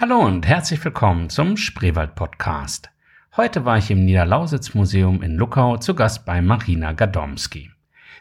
[0.00, 2.88] Hallo und herzlich willkommen zum Spreewald Podcast.
[3.36, 7.72] Heute war ich im Niederlausitz Museum in Luckau zu Gast bei Marina Gadomski.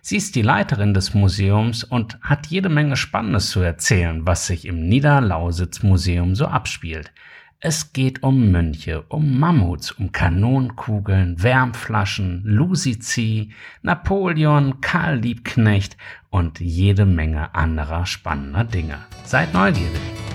[0.01, 4.65] Sie ist die Leiterin des Museums und hat jede Menge Spannendes zu erzählen, was sich
[4.65, 7.11] im Niederlausitz Museum so abspielt.
[7.59, 13.51] Es geht um Mönche, um Mammuts, um Kanonenkugeln, Wärmflaschen, Lusizi,
[13.83, 15.95] Napoleon, Karl Liebknecht
[16.31, 18.97] und jede Menge anderer spannender Dinge.
[19.25, 20.26] Seid neugierig!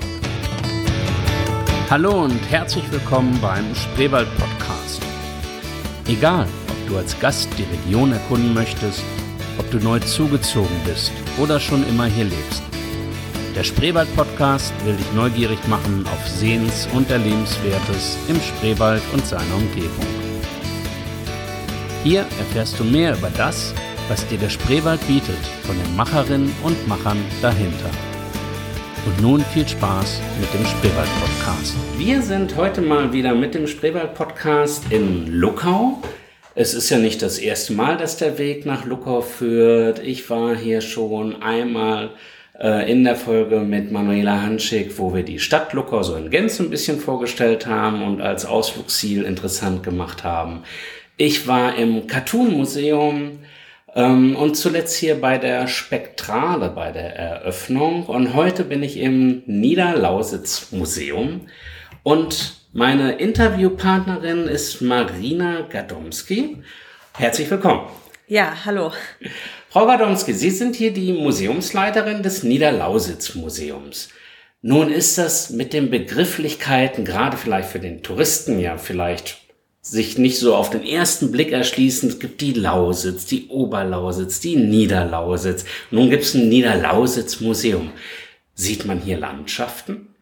[1.93, 5.03] Hallo und herzlich willkommen beim Spreewald Podcast.
[6.09, 9.03] Egal, ob du als Gast die Region erkunden möchtest,
[9.59, 12.63] ob du neu zugezogen bist oder schon immer hier lebst.
[13.55, 19.55] Der Spreewald Podcast will dich neugierig machen auf Sehens- und Erlebenswertes im Spreewald und seiner
[19.55, 20.07] Umgebung.
[22.05, 23.75] Hier erfährst du mehr über das,
[24.09, 27.91] was dir der Spreewald bietet, von den Macherinnen und Machern dahinter.
[29.05, 31.75] Und nun viel Spaß mit dem Spreewald Podcast.
[31.99, 36.01] Wir sind heute mal wieder mit dem Spreewald Podcast in Luckau.
[36.55, 39.99] Es ist ja nicht das erste Mal, dass der Weg nach Luckau führt.
[39.99, 42.11] Ich war hier schon einmal
[42.61, 46.63] äh, in der Folge mit Manuela Hanschig, wo wir die Stadt Luckau so in Gänze
[46.63, 50.63] ein bisschen vorgestellt haben und als Ausflugsziel interessant gemacht haben.
[51.17, 53.41] Ich war im Cartoon Museum
[53.95, 58.07] und zuletzt hier bei der Spektrale bei der Eröffnung.
[58.07, 61.43] Und heute bin ich im Niederlausitz Museum.
[62.03, 66.63] Und meine Interviewpartnerin ist Marina Gadomski.
[67.15, 67.87] Herzlich willkommen.
[68.27, 68.93] Ja, hallo.
[69.69, 74.09] Frau Gadomski, Sie sind hier die Museumsleiterin des Niederlausitz Museums.
[74.63, 79.42] Nun ist das mit den Begrifflichkeiten, gerade vielleicht für den Touristen ja vielleicht
[79.83, 82.09] sich nicht so auf den ersten Blick erschließen.
[82.09, 85.65] Es gibt die Lausitz, die Oberlausitz, die Niederlausitz.
[85.91, 87.91] Nun gibt es ein Niederlausitz-Museum.
[88.55, 90.15] Sieht man hier Landschaften?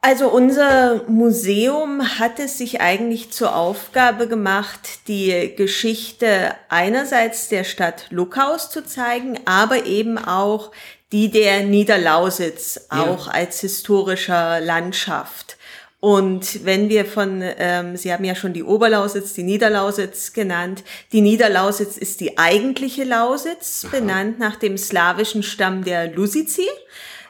[0.00, 8.06] Also unser Museum hat es sich eigentlich zur Aufgabe gemacht, die Geschichte einerseits der Stadt
[8.10, 10.70] Luckhaus zu zeigen, aber eben auch
[11.10, 13.32] die der Niederlausitz, auch ja.
[13.32, 15.57] als historischer Landschaft.
[16.00, 20.84] Und wenn wir von, ähm, Sie haben ja schon die Oberlausitz, die Niederlausitz genannt.
[21.12, 23.96] Die Niederlausitz ist die eigentliche Lausitz, Aha.
[23.96, 26.68] benannt nach dem slawischen Stamm der Lusici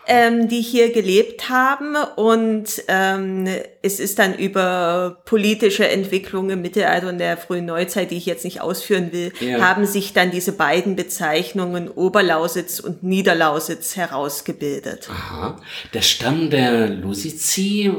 [0.09, 1.95] ähm, die hier gelebt haben.
[2.17, 3.47] Und ähm,
[3.83, 8.45] es ist dann über politische Entwicklungen im Mittelalter und der frühen Neuzeit, die ich jetzt
[8.45, 9.61] nicht ausführen will, ja.
[9.61, 15.09] haben sich dann diese beiden Bezeichnungen Oberlausitz und Niederlausitz herausgebildet.
[15.11, 15.61] Aha.
[15.93, 17.93] Der Stamm der Lusici,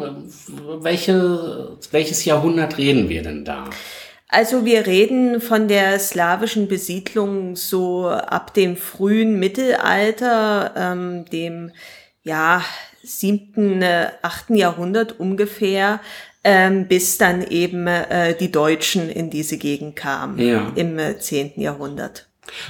[0.82, 3.70] welche, welches Jahrhundert reden wir denn da?
[4.32, 11.72] Also wir reden von der slawischen Besiedlung so ab dem frühen Mittelalter, ähm, dem
[12.24, 12.64] ja,
[13.04, 16.00] siebten, äh, achten Jahrhundert ungefähr,
[16.44, 20.72] ähm, bis dann eben äh, die Deutschen in diese Gegend kamen ja.
[20.76, 22.28] im äh, zehnten Jahrhundert.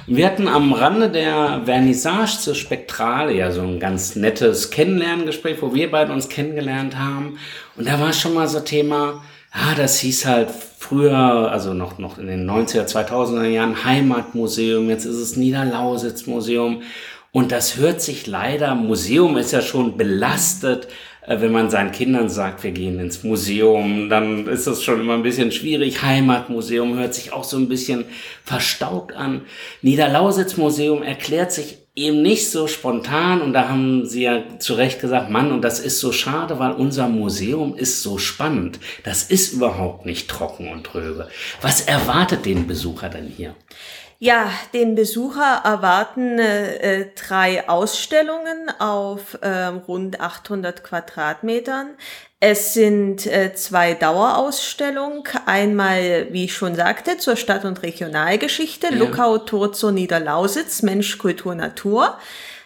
[0.07, 5.73] Wir hatten am Rande der Vernissage zur Spektrale ja so ein ganz nettes Kennenlerngespräch, wo
[5.73, 7.39] wir beide uns kennengelernt haben.
[7.77, 9.23] Und da war schon mal so Thema,
[9.53, 11.17] ja, das hieß halt früher,
[11.51, 16.81] also noch, noch in den 90er, 2000er Jahren Heimatmuseum, jetzt ist es Niederlausitz-Museum.
[17.31, 20.87] Und das hört sich leider, Museum ist ja schon belastet,
[21.25, 25.13] äh, wenn man seinen Kindern sagt, wir gehen ins Museum, dann ist das schon immer
[25.13, 26.01] ein bisschen schwierig.
[26.01, 28.05] Heimatmuseum hört sich auch so ein bisschen
[28.43, 29.41] verstaubt an.
[29.81, 35.01] Niederlausitz Museum erklärt sich eben nicht so spontan und da haben sie ja zu Recht
[35.01, 38.79] gesagt, Mann, und das ist so schade, weil unser Museum ist so spannend.
[39.03, 41.27] Das ist überhaupt nicht trocken und tröge.
[41.61, 43.53] Was erwartet den Besucher denn hier?
[44.21, 51.91] Ja, den Besucher erwarten äh, drei Ausstellungen auf äh, rund 800 Quadratmetern.
[52.41, 55.23] Es sind äh, zwei Dauerausstellungen.
[55.45, 58.95] Einmal, wie ich schon sagte, zur Stadt- und Regionalgeschichte, ja.
[58.95, 62.17] Luckau, Turzo, Niederlausitz, Mensch, Kultur, Natur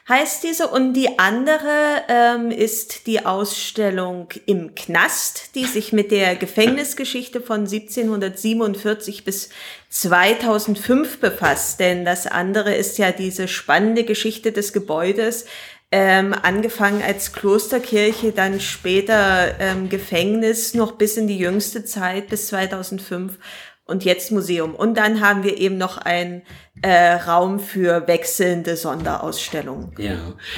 [0.07, 0.67] heißt diese.
[0.67, 7.61] Und die andere ähm, ist die Ausstellung im Knast, die sich mit der Gefängnisgeschichte von
[7.61, 9.49] 1747 bis
[9.93, 11.79] 2005 befasst.
[11.79, 15.45] Denn das andere ist ja diese spannende Geschichte des Gebäudes,
[15.91, 22.47] ähm, angefangen als Klosterkirche, dann später ähm, Gefängnis, noch bis in die jüngste Zeit, bis
[22.47, 23.37] 2005
[23.85, 24.73] und jetzt Museum.
[24.73, 26.41] Und dann haben wir eben noch einen
[26.81, 29.91] äh, Raum für wechselnde Sonderausstellungen.
[29.99, 30.17] Ja,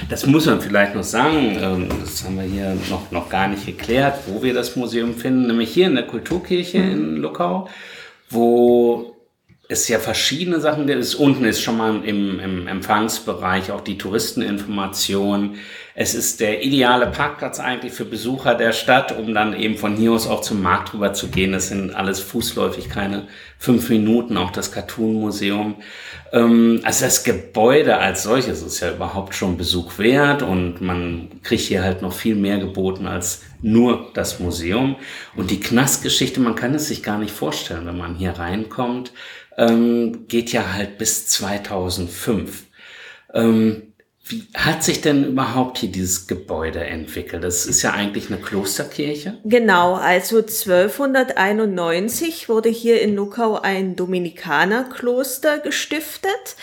[0.10, 1.58] das muss man vielleicht noch sagen.
[1.60, 5.48] Ähm, das haben wir hier noch, noch gar nicht geklärt, wo wir das Museum finden.
[5.48, 6.92] Nämlich hier in der Kulturkirche mhm.
[6.92, 7.68] in Luckau,
[8.30, 9.15] wo
[9.68, 11.16] es ja verschiedene Sachen gibt.
[11.16, 15.58] Unten ist schon mal im, im Empfangsbereich auch die Touristeninformation.
[15.96, 20.12] Es ist der ideale Parkplatz eigentlich für Besucher der Stadt, um dann eben von hier
[20.12, 21.54] aus auch zum Markt rüber zu gehen.
[21.54, 25.76] Das sind alles fußläufig, keine fünf Minuten, auch das Cartoon-Museum.
[26.32, 31.64] Ähm, also das Gebäude als solches ist ja überhaupt schon Besuch wert und man kriegt
[31.64, 34.96] hier halt noch viel mehr geboten als nur das Museum.
[35.36, 39.12] Und die Knastgeschichte, man kann es sich gar nicht vorstellen, wenn man hier reinkommt
[39.58, 42.66] ähm, geht ja halt bis 2005.
[43.34, 43.94] Ähm,
[44.28, 47.44] wie hat sich denn überhaupt hier dieses Gebäude entwickelt?
[47.44, 49.38] Das ist ja eigentlich eine Klosterkirche.
[49.44, 56.56] Genau, also 1291 wurde hier in Luckau ein Dominikanerkloster gestiftet.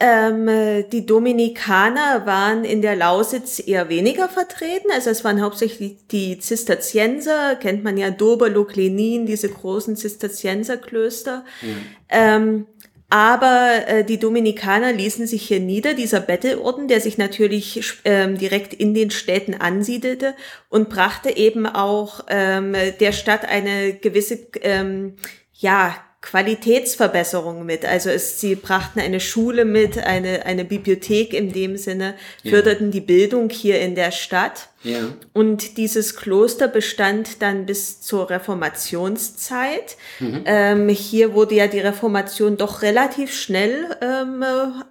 [0.00, 0.48] Ähm,
[0.90, 4.88] die Dominikaner waren in der Lausitz eher weniger vertreten.
[4.90, 11.44] Also es waren hauptsächlich die Zisterzienser, kennt man ja Doberlo, Klenin, diese großen Zisterzienserklöster.
[11.60, 11.76] Mhm.
[12.08, 12.66] Ähm,
[13.12, 18.72] aber äh, die Dominikaner ließen sich hier nieder, dieser Bettelorden, der sich natürlich ähm, direkt
[18.72, 20.34] in den Städten ansiedelte
[20.70, 25.16] und brachte eben auch ähm, der Stadt eine gewisse ähm,
[25.52, 27.84] ja, Qualitätsverbesserung mit.
[27.84, 32.14] Also es, sie brachten eine Schule mit, eine, eine Bibliothek in dem Sinne,
[32.48, 32.92] förderten ja.
[32.92, 34.68] die Bildung hier in der Stadt.
[34.84, 35.00] Ja.
[35.32, 39.96] Und dieses Kloster bestand dann bis zur Reformationszeit.
[40.20, 40.42] Mhm.
[40.44, 44.44] Ähm, hier wurde ja die Reformation doch relativ schnell ähm,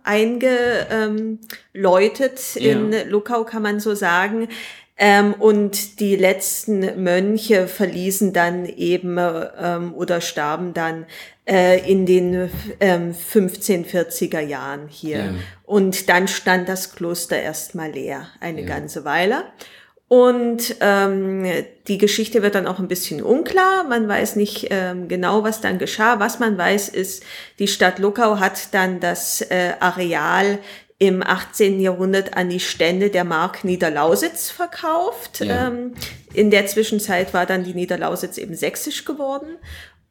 [0.03, 1.39] eingeläutet.
[2.55, 2.73] Ja.
[2.73, 4.49] In Luckau kann man so sagen.
[5.03, 11.07] Ähm, und die letzten Mönche verließen dann eben ähm, oder starben dann
[11.49, 15.17] äh, in den ähm, 1540er Jahren hier.
[15.17, 15.33] Ja.
[15.63, 18.67] Und dann stand das Kloster erstmal leer, eine ja.
[18.67, 19.45] ganze Weile.
[20.07, 21.45] Und ähm,
[21.87, 23.85] die Geschichte wird dann auch ein bisschen unklar.
[23.85, 26.19] Man weiß nicht ähm, genau, was dann geschah.
[26.19, 27.23] Was man weiß, ist,
[27.59, 30.59] die Stadt Luckau hat dann das äh, Areal
[31.01, 31.79] im 18.
[31.79, 35.39] Jahrhundert an die Stände der Mark Niederlausitz verkauft.
[35.39, 35.69] Ja.
[35.69, 35.95] Ähm,
[36.31, 39.57] in der Zwischenzeit war dann die Niederlausitz eben sächsisch geworden.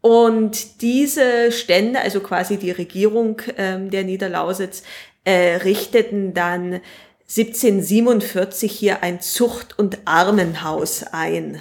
[0.00, 4.82] Und diese Stände, also quasi die Regierung ähm, der Niederlausitz,
[5.22, 6.81] äh, richteten dann
[7.28, 11.60] 1747 hier ein Zucht- und Armenhaus ein,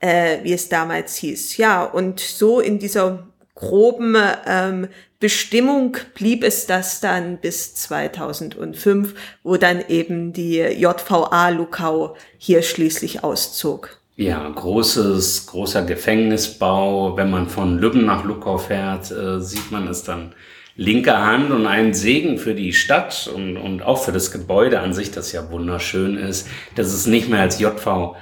[0.00, 1.58] äh, wie es damals hieß.
[1.58, 3.26] Ja, und so in dieser
[3.56, 4.16] groben
[4.46, 4.88] ähm,
[5.18, 13.24] Bestimmung blieb es das dann bis 2005, wo dann eben die JVA Lukau hier schließlich
[13.24, 13.98] auszog.
[14.16, 17.16] Ja, großes, großer Gefängnisbau.
[17.16, 20.34] Wenn man von Lübben nach Lukau fährt, äh, sieht man es dann
[20.76, 24.92] linker Hand und ein Segen für die Stadt und, und auch für das Gebäude an
[24.92, 28.14] sich, das ja wunderschön ist, dass es nicht mehr als JVA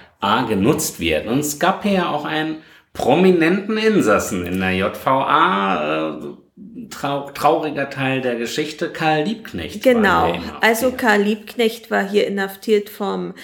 [0.48, 1.26] genutzt wird.
[1.26, 2.58] Und es gab hier ja auch einen
[2.94, 6.08] prominenten Insassen in der JVA.
[6.08, 6.44] Äh,
[6.90, 9.82] trau trauriger Teil der Geschichte, Karl Liebknecht.
[9.82, 13.34] Genau, also Karl Liebknecht war hier inhaftiert vom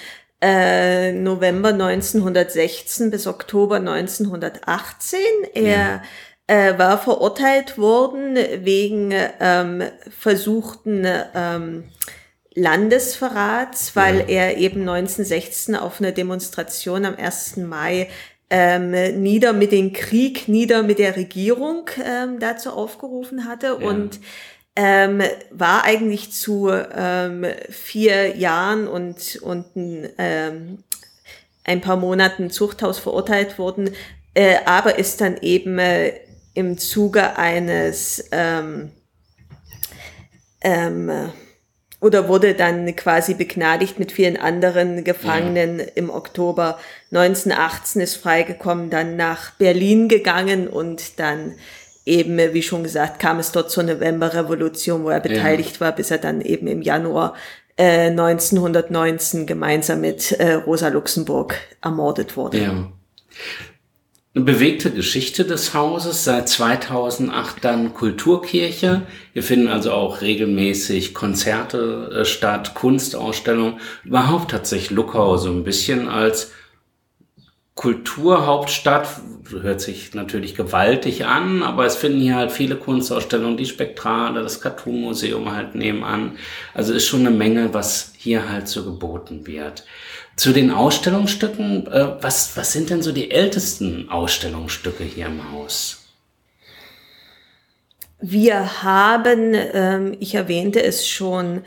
[0.41, 5.19] äh, November 1916 bis Oktober 1918.
[5.55, 6.02] Er ja.
[6.47, 9.82] äh, war verurteilt worden wegen ähm,
[10.17, 11.85] versuchten ähm,
[12.55, 14.26] Landesverrats, weil ja.
[14.26, 17.58] er eben 1916 auf einer Demonstration am 1.
[17.58, 18.08] Mai
[18.50, 18.91] ähm,
[19.23, 23.88] nieder mit dem Krieg, nieder mit der Regierung ähm, dazu aufgerufen hatte ja.
[23.88, 24.20] und
[24.76, 30.82] ähm, war eigentlich zu ähm, vier Jahren und, und ähm,
[31.64, 33.90] ein paar Monaten Zuchthaus verurteilt worden,
[34.35, 36.14] äh, aber ist dann eben äh,
[36.54, 38.90] im Zuge eines ähm,
[40.62, 41.30] ähm,
[42.00, 45.85] oder wurde dann quasi begnadigt mit vielen anderen Gefangenen ja.
[45.95, 46.78] im Oktober
[47.12, 51.54] 1918 ist freigekommen, dann nach Berlin gegangen und dann
[52.07, 55.80] eben, wie schon gesagt, kam es dort zur Novemberrevolution, wo er beteiligt ja.
[55.80, 57.35] war, bis er dann eben im Januar
[57.76, 62.59] äh, 1919 gemeinsam mit äh, Rosa Luxemburg ermordet wurde.
[62.59, 62.88] Ja.
[64.32, 69.02] Eine bewegte Geschichte des Hauses, seit 2008 dann Kulturkirche.
[69.32, 73.80] Wir finden also auch regelmäßig Konzerte äh, statt, Kunstausstellungen.
[74.04, 76.52] Überhaupt hat sich Luckau so ein bisschen als
[77.80, 79.08] Kulturhauptstadt,
[79.49, 84.60] hört sich natürlich gewaltig an, aber es finden hier halt viele Kunstausstellungen, die Spektrale, das
[84.60, 86.37] Cartoon-Museum halt nebenan.
[86.75, 89.87] Also ist schon eine Menge, was hier halt so geboten wird.
[90.37, 96.04] Zu den Ausstellungsstücken, äh, was, was sind denn so die ältesten Ausstellungsstücke hier im Haus?
[98.20, 101.62] Wir haben, ähm, ich erwähnte es schon,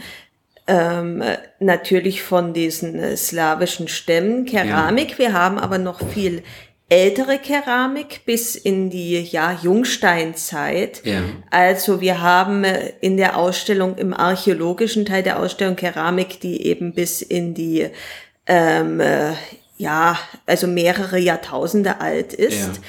[0.68, 1.24] ähm,
[1.60, 5.12] natürlich von diesen äh, slawischen Stämmen, Keramik.
[5.12, 5.18] Ja.
[5.18, 6.44] Wir haben aber noch viel
[6.90, 11.02] ältere Keramik bis in die ja, Jungsteinzeit.
[11.06, 11.22] Ja.
[11.50, 16.94] Also wir haben äh, in der Ausstellung, im archäologischen Teil der Ausstellung Keramik, die eben
[16.94, 17.90] bis in die
[18.46, 19.34] ähm, äh,
[19.78, 22.80] ja, also mehrere Jahrtausende alt ist.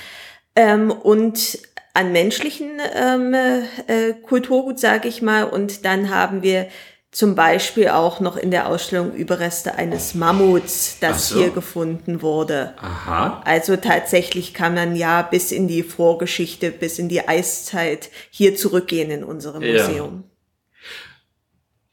[0.56, 0.74] Ja.
[0.74, 1.58] Ähm, und
[1.94, 5.44] an menschlichen ähm, äh, Kulturgut, sage ich mal.
[5.44, 6.68] Und dann haben wir
[7.14, 11.38] zum Beispiel auch noch in der Ausstellung Überreste eines Mammuts, das so.
[11.38, 12.74] hier gefunden wurde.
[12.78, 13.40] Aha.
[13.44, 19.12] Also tatsächlich kann man ja bis in die Vorgeschichte, bis in die Eiszeit hier zurückgehen
[19.12, 19.86] in unserem Ja.
[19.86, 20.24] Museum.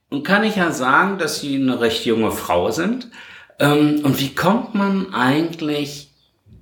[0.09, 3.11] Und kann ich ja sagen, dass Sie eine recht junge Frau sind.
[3.59, 6.09] Ähm, und wie kommt man eigentlich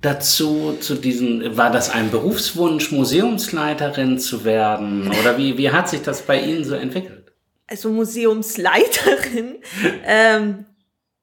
[0.02, 5.10] dazu, zu diesen, war das ein Berufswunsch, Museumsleiterin zu werden?
[5.18, 7.19] Oder wie, wie hat sich das bei Ihnen so entwickelt?
[7.70, 9.56] Also Museumsleiterin.
[10.04, 10.66] ähm,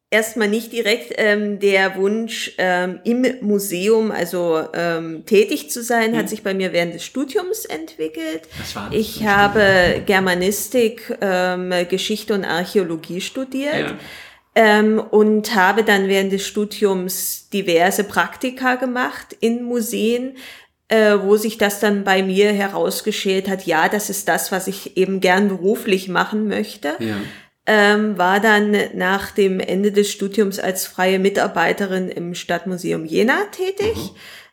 [0.10, 6.30] erstmal nicht direkt ähm, der Wunsch, ähm, im Museum also ähm, tätig zu sein, hat
[6.30, 8.44] sich bei mir während des Studiums entwickelt.
[8.60, 13.90] Was war das Ich ein habe Germanistik, ähm, Geschichte und Archäologie studiert.
[13.90, 13.98] Ja.
[14.56, 20.36] Ähm, und habe dann während des Studiums diverse Praktika gemacht in Museen,
[20.90, 24.98] äh, wo sich das dann bei mir herausgeschält hat, ja, das ist das, was ich
[24.98, 26.96] eben gern beruflich machen möchte.
[27.00, 27.18] Ja.
[27.70, 33.98] Ähm, war dann nach dem Ende des Studiums als freie Mitarbeiterin im Stadtmuseum Jena tätig.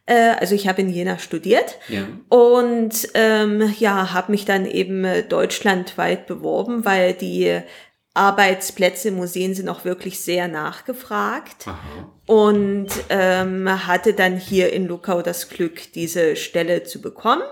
[0.06, 1.78] Äh, also ich habe in Jena studiert.
[1.88, 2.08] Ja.
[2.28, 7.60] Und ähm, ja, habe mich dann eben äh, deutschlandweit beworben, weil die
[8.14, 11.66] Arbeitsplätze in Museen sind auch wirklich sehr nachgefragt.
[11.66, 11.78] Aha.
[12.26, 17.42] Und ähm, hatte dann hier in Luckau das Glück, diese Stelle zu bekommen.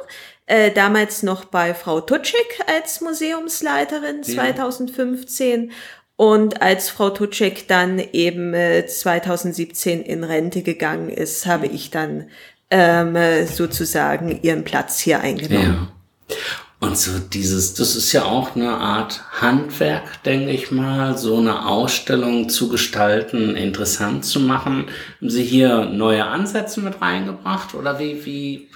[0.46, 5.72] Äh, damals noch bei Frau Tutschik als Museumsleiterin 2015.
[6.16, 12.30] Und als Frau Tutschik dann eben äh, 2017 in Rente gegangen ist, habe ich dann
[12.70, 15.88] ähm, äh, sozusagen ihren Platz hier eingenommen.
[16.28, 16.36] Ja.
[16.82, 21.68] Und so dieses, das ist ja auch eine Art Handwerk, denke ich mal, so eine
[21.68, 24.86] Ausstellung zu gestalten, interessant zu machen.
[25.20, 28.68] Haben Sie hier neue Ansätze mit reingebracht oder wie, wie,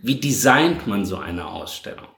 [0.00, 2.08] wie designt man so eine Ausstellung?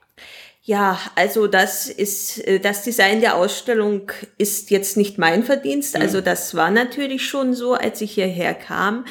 [0.63, 5.95] Ja, also das ist äh, das Design der Ausstellung ist jetzt nicht mein Verdienst.
[5.95, 9.05] Also das war natürlich schon so, als ich hierher kam.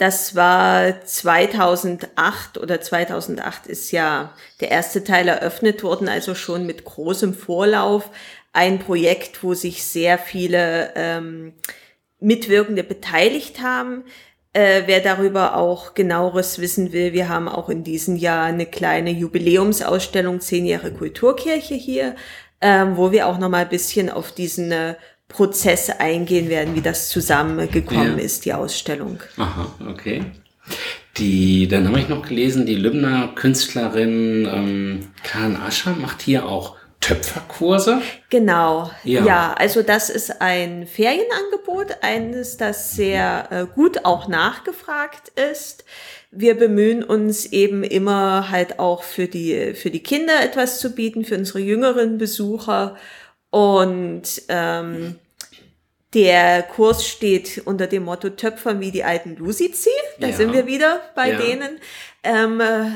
[0.00, 6.86] Das war 2008 oder 2008 ist ja der erste Teil eröffnet worden, also schon mit
[6.86, 8.08] großem Vorlauf.
[8.54, 11.52] Ein Projekt, wo sich sehr viele ähm,
[12.18, 14.04] Mitwirkende beteiligt haben.
[14.54, 19.10] Äh, wer darüber auch genaueres wissen will, wir haben auch in diesem Jahr eine kleine
[19.10, 22.16] Jubiläumsausstellung, zehn Jahre Kulturkirche hier,
[22.62, 24.94] ähm, wo wir auch nochmal ein bisschen auf diesen äh,
[25.30, 28.24] Prozess eingehen werden, wie das zusammengekommen Ja.
[28.24, 29.20] ist, die Ausstellung.
[29.38, 30.24] Aha, okay.
[31.16, 36.76] Die, dann habe ich noch gelesen, die Lübner Künstlerin ähm, Karen Ascher macht hier auch
[37.00, 38.02] Töpferkurse.
[38.28, 38.90] Genau.
[39.04, 39.24] Ja.
[39.24, 39.54] Ja.
[39.54, 45.84] also das ist ein Ferienangebot, eines, das sehr äh, gut auch nachgefragt ist.
[46.30, 51.24] Wir bemühen uns eben immer halt auch für die, für die Kinder etwas zu bieten,
[51.24, 52.96] für unsere jüngeren Besucher.
[53.50, 55.18] Und ähm,
[56.14, 59.90] der Kurs steht unter dem Motto Töpfern wie die alten Lusizi.
[60.18, 60.36] Da Ja.
[60.36, 61.38] sind wir wieder bei Ja.
[61.38, 61.78] denen.
[62.22, 62.90] Ähm, äh,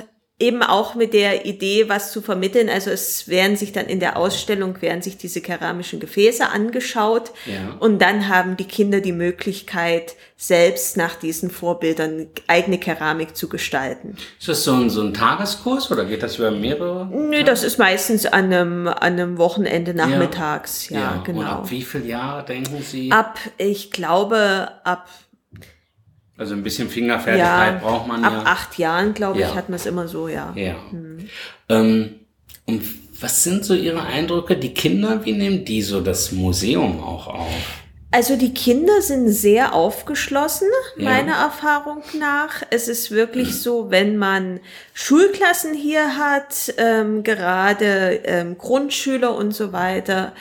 [0.44, 2.68] eben auch mit der Idee, was zu vermitteln.
[2.68, 7.32] Also es werden sich dann in der Ausstellung, werden sich diese keramischen Gefäße angeschaut.
[7.46, 7.76] Ja.
[7.80, 14.16] Und dann haben die Kinder die Möglichkeit, selbst nach diesen Vorbildern eigene Keramik zu gestalten.
[14.38, 17.06] Ist das so ein, so ein Tageskurs oder geht das über mehrere?
[17.06, 20.90] Nö, das ist meistens an einem, an einem Wochenende nachmittags.
[20.90, 21.42] Ja, Und genau.
[21.42, 23.10] ab wie viel Jahre denken Sie?
[23.10, 25.08] Ab, ich glaube, ab,
[26.36, 28.42] Also ein bisschen Fingerfertigkeit ja, braucht man ab ja.
[28.44, 29.54] acht Jahren, glaube ich, Ja.
[29.54, 30.52] hat man es immer so, ja.
[30.56, 30.74] Ja.
[31.68, 32.14] Ähm,
[32.66, 32.82] und
[33.20, 34.56] was sind so Ihre Eindrücke?
[34.56, 37.82] Die Kinder, wie nehmen die so das Museum auch auf?
[38.10, 41.04] Also die Kinder sind sehr aufgeschlossen, Ja.
[41.10, 42.62] meiner Erfahrung nach.
[42.70, 44.60] Es ist wirklich so, wenn man
[44.92, 50.32] Schulklassen hier hat, ähm, gerade ähm, Grundschüler und so weiter,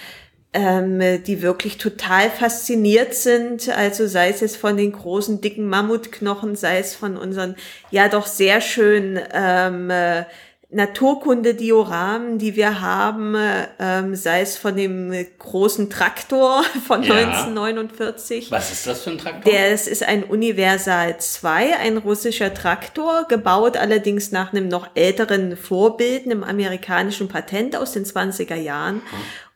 [0.53, 3.69] ähm, die wirklich total fasziniert sind.
[3.69, 7.55] Also sei es jetzt von den großen, dicken Mammutknochen, sei es von unseren
[7.91, 10.25] ja doch sehr schönen ähm, äh,
[10.73, 13.35] Naturkunde-Dioramen, die wir haben,
[13.79, 17.15] ähm, sei es von dem großen Traktor von Ja.
[17.15, 18.51] 1949.
[18.51, 19.51] Was ist das für ein Traktor?
[19.51, 25.55] Der, es ist ein Universal 2, ein russischer Traktor, gebaut allerdings nach einem noch älteren
[25.57, 29.01] Vorbild, einem amerikanischen Patent aus den 20er Jahren.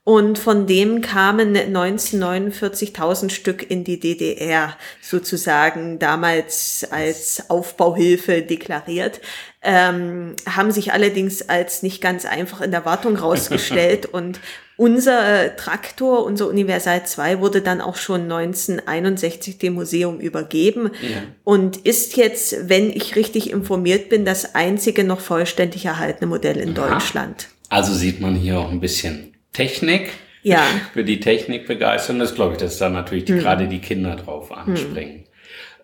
[0.08, 9.20] Und von dem kamen 1949.000 Stück in die DDR sozusagen damals als Aufbauhilfe deklariert,
[9.62, 14.40] ähm, haben sich allerdings als nicht ganz einfach in der Wartung rausgestellt und
[14.78, 21.24] unser Traktor, unser Universal 2 wurde dann auch schon 1961 dem Museum übergeben ja.
[21.44, 26.78] und ist jetzt, wenn ich richtig informiert bin, das einzige noch vollständig erhaltene Modell in
[26.78, 26.92] Aha.
[26.92, 27.50] Deutschland.
[27.68, 30.12] Also sieht man hier auch ein bisschen Technik.
[30.44, 30.62] Ja.
[30.94, 32.20] Für die Technik begeistern.
[32.20, 33.40] Das glaube ich, dass da natürlich die, hm.
[33.40, 35.26] gerade die Kinder drauf anspringen.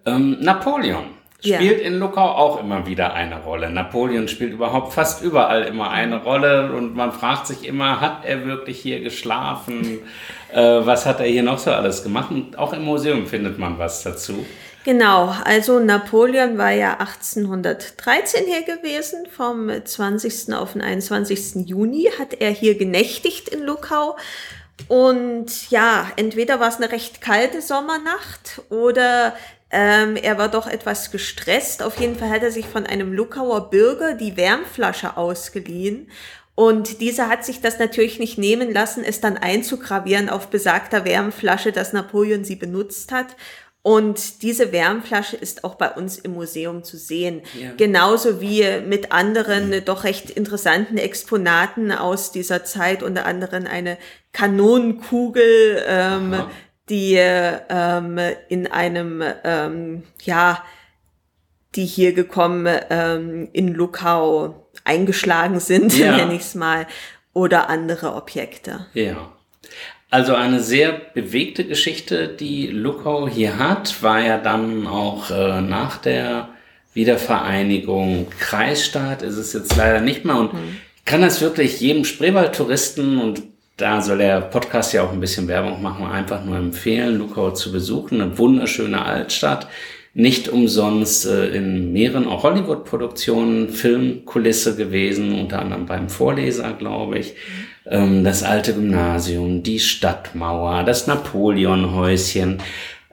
[0.06, 0.14] Hm.
[0.16, 1.06] Ähm, Napoleon
[1.40, 1.88] spielt ja.
[1.88, 3.70] in Luckau auch immer wieder eine Rolle.
[3.70, 8.46] Napoleon spielt überhaupt fast überall immer eine Rolle und man fragt sich immer, hat er
[8.46, 10.00] wirklich hier geschlafen?
[10.54, 12.32] äh, was hat er hier noch so alles gemacht?
[12.32, 14.46] Und auch im Museum findet man was dazu.
[14.84, 20.54] Genau, also Napoleon war ja 1813 hier gewesen, vom 20.
[20.54, 21.68] auf den 21.
[21.70, 24.18] Juni hat er hier genächtigt in Luckau.
[24.90, 29.38] Und ja, entweder war es eine recht kalte Sommernacht oder
[29.72, 31.82] ähm, er war doch etwas gestresst.
[31.82, 36.10] Auf jeden Fall hat er sich von einem Luckauer Bürger die Wärmflasche ausgeliehen.
[36.56, 41.72] Und dieser hat sich das natürlich nicht nehmen lassen, es dann einzugravieren auf besagter Wärmflasche,
[41.72, 43.36] dass Napoleon sie benutzt hat.
[43.84, 47.42] Und diese Wärmflasche ist auch bei uns im Museum zu sehen.
[47.60, 47.74] Ja.
[47.76, 49.86] Genauso wie mit anderen mhm.
[49.86, 53.98] doch recht interessanten Exponaten aus dieser Zeit, unter anderem eine
[54.32, 56.44] Kanonenkugel, ähm,
[56.90, 60.64] die ähm, in einem, ähm, ja,
[61.76, 66.16] die hier gekommen ähm, in Lukau eingeschlagen sind, ja.
[66.16, 66.88] nenne ich es mal,
[67.34, 68.86] oder andere Objekte.
[68.94, 69.34] Ja.
[70.14, 75.98] Also eine sehr bewegte Geschichte, die Luckau hier hat, war ja dann auch äh, nach
[75.98, 76.50] der
[76.94, 80.36] Wiedervereinigung Kreisstaat, ist es jetzt leider nicht mehr.
[80.36, 80.78] Und mhm.
[80.98, 83.42] ich kann das wirklich jedem Spreewald-Touristen, und
[83.78, 87.72] da soll der Podcast ja auch ein bisschen Werbung machen, einfach nur empfehlen, Luckau zu
[87.72, 88.22] besuchen.
[88.22, 89.68] Eine wunderschöne Altstadt.
[90.14, 97.34] Nicht umsonst äh, in mehreren auch Hollywood-Produktionen Filmkulisse gewesen, unter anderem beim Vorleser, glaube ich.
[97.34, 102.60] Mhm ähm, das alte Gymnasium, die Stadtmauer, das Napoleonhäuschen.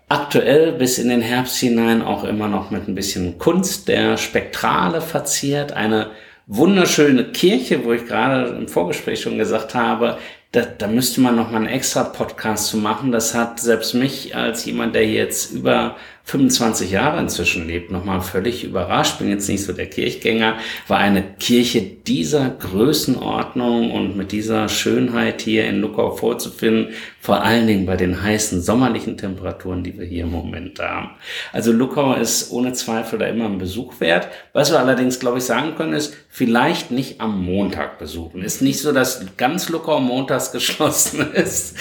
[0.09, 5.01] Aktuell bis in den Herbst hinein auch immer noch mit ein bisschen Kunst der Spektrale
[5.01, 5.73] verziert.
[5.73, 6.11] Eine
[6.47, 10.19] wunderschöne Kirche, wo ich gerade im Vorgespräch schon gesagt habe,
[10.53, 13.13] da, da müsste man noch mal einen extra Podcast zu machen.
[13.13, 15.97] Das hat selbst mich als jemand, der jetzt über
[16.31, 21.25] 25 Jahre inzwischen lebt, nochmal völlig überrascht, bin jetzt nicht so der Kirchgänger, war eine
[21.41, 27.97] Kirche dieser Größenordnung und mit dieser Schönheit hier in Luckau vorzufinden, vor allen Dingen bei
[27.97, 31.11] den heißen sommerlichen Temperaturen, die wir hier im Moment haben.
[31.53, 34.29] Also Luckau ist ohne Zweifel da immer ein Besuch wert.
[34.53, 38.43] Was wir allerdings, glaube ich, sagen können, ist, vielleicht nicht am Montag besuchen.
[38.43, 41.77] Ist nicht so, dass ganz Luckau montags geschlossen ist.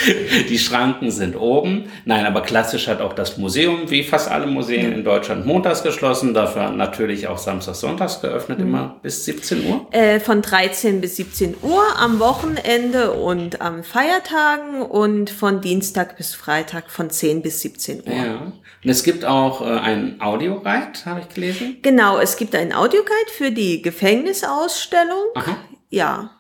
[0.50, 1.86] Die Schranken sind oben.
[2.04, 6.34] Nein, aber klassisch hat auch das Museum, wie fast alle Museen in Deutschland montags geschlossen,
[6.34, 8.68] dafür natürlich auch samstags, sonntags geöffnet, mhm.
[8.68, 9.88] immer bis 17 Uhr?
[9.92, 16.34] Äh, von 13 bis 17 Uhr am Wochenende und am Feiertagen und von Dienstag bis
[16.36, 18.14] Freitag von 10 bis 17 Uhr.
[18.14, 18.54] Ja.
[18.84, 21.78] Und es gibt auch äh, einen Audioguide, habe ich gelesen.
[21.82, 25.28] Genau, es gibt einen Audioguide für die Gefängnisausstellung.
[25.36, 25.58] Aha.
[25.90, 26.39] Ja.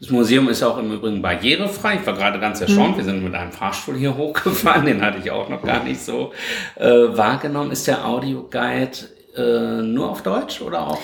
[0.00, 1.96] Das Museum ist auch im Übrigen barrierefrei.
[1.96, 2.92] Ich war gerade ganz erstaunt.
[2.92, 2.96] Mhm.
[2.98, 4.86] Wir sind mit einem Fahrstuhl hier hochgefahren.
[4.86, 6.32] Den hatte ich auch noch gar nicht so
[6.76, 7.72] äh, wahrgenommen.
[7.72, 8.98] Ist der Audioguide
[9.36, 11.00] äh, nur auf Deutsch oder auch?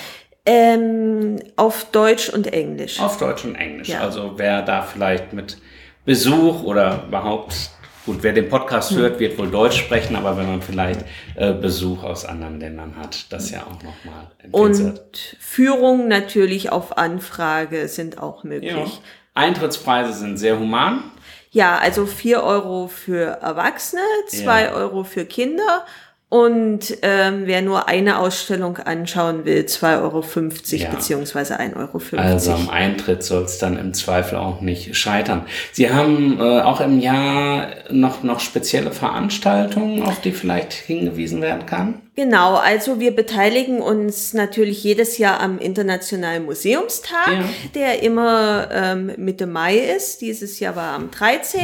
[0.46, 3.00] Ähm, auf Deutsch und Englisch.
[3.00, 3.88] Auf Deutsch und Englisch.
[3.88, 4.00] Ja.
[4.00, 5.58] Also wer da vielleicht mit
[6.04, 7.70] Besuch oder überhaupt
[8.06, 11.04] Gut, wer den Podcast hört, wird wohl Deutsch sprechen, aber wenn man vielleicht
[11.36, 17.88] äh, Besuch aus anderen Ländern hat, das ja auch nochmal Und Führungen natürlich auf Anfrage
[17.88, 18.72] sind auch möglich.
[18.72, 18.86] Ja.
[19.34, 21.02] Eintrittspreise sind sehr human.
[21.50, 24.72] Ja, also vier Euro für Erwachsene, zwei ja.
[24.72, 25.86] Euro für Kinder
[26.34, 30.24] und ähm, wer nur eine Ausstellung anschauen will, 2,50 Euro
[30.72, 30.90] ja.
[30.90, 32.00] beziehungsweise 1,50 Euro.
[32.16, 35.46] Also am Eintritt soll es dann im Zweifel auch nicht scheitern.
[35.70, 41.66] Sie haben äh, auch im Jahr noch, noch spezielle Veranstaltungen, auf die vielleicht hingewiesen werden
[41.66, 42.00] kann?
[42.16, 47.44] Genau, also wir beteiligen uns natürlich jedes Jahr am Internationalen Museumstag, ja.
[47.76, 50.20] der immer ähm, Mitte Mai ist.
[50.20, 51.60] Dieses Jahr war am 13.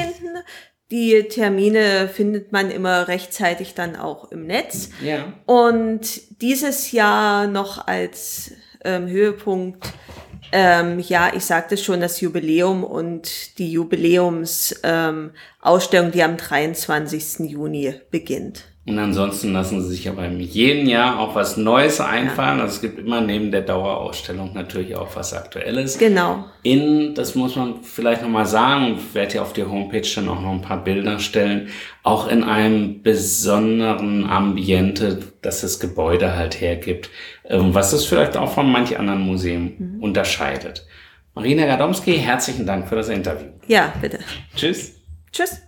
[0.91, 4.91] Die Termine findet man immer rechtzeitig dann auch im Netz.
[5.03, 5.33] Ja.
[5.47, 8.53] Und dieses Jahr noch als
[8.85, 9.87] ähm, Höhepunkt,
[10.53, 17.51] ähm, ja, ich sagte schon, das Jubiläum und die Jubiläumsausstellung, ähm, die am 23.
[17.51, 18.65] Juni beginnt.
[18.87, 22.59] Und ansonsten lassen sie sich aber jeden Jahr auch was Neues einfallen.
[22.59, 22.65] Ja.
[22.65, 25.99] Also es gibt immer neben der Dauerausstellung natürlich auch was Aktuelles.
[25.99, 26.47] Genau.
[26.63, 30.41] In, das muss man vielleicht nochmal sagen, ich werde ja auf die Homepage dann auch
[30.41, 31.69] noch ein paar Bilder stellen,
[32.03, 37.11] auch in einem besonderen Ambiente, das das Gebäude halt hergibt,
[37.45, 40.03] ähm, was es vielleicht auch von manch anderen Museen mhm.
[40.03, 40.87] unterscheidet.
[41.35, 43.49] Marina Gadomski, herzlichen Dank für das Interview.
[43.67, 44.21] Ja, bitte.
[44.57, 44.95] Tschüss.
[45.31, 45.61] Tschüss.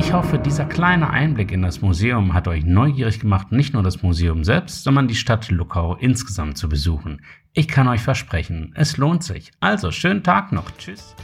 [0.00, 4.02] Ich hoffe, dieser kleine Einblick in das Museum hat euch neugierig gemacht, nicht nur das
[4.02, 7.20] Museum selbst, sondern die Stadt Luckau insgesamt zu besuchen.
[7.52, 9.50] Ich kann euch versprechen, es lohnt sich.
[9.60, 10.70] Also, schönen Tag noch.
[10.78, 11.14] Tschüss.